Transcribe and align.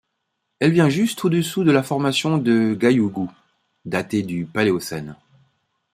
Elle 0.59 0.71
vient 0.71 0.89
juste 0.89 1.23
au-dessous 1.25 1.63
de 1.63 1.69
la 1.69 1.83
formation 1.83 2.39
de 2.39 2.73
Gaoyugou 2.73 3.29
datée 3.85 4.23
du 4.23 4.45
Paléocène. 4.47 5.15